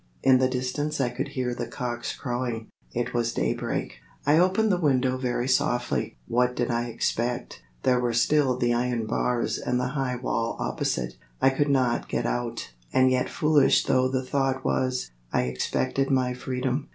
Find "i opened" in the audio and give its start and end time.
4.25-4.71